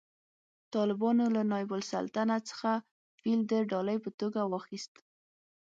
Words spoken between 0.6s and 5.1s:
طالبانو له نایب السلطنه څخه فیل د ډالۍ په توګه واخیست